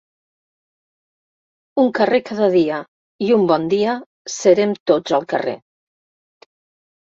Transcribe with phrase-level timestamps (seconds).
[1.83, 2.79] Un carrer cada dia
[3.27, 3.93] i un bon dia
[4.37, 5.55] serem tots al carrer.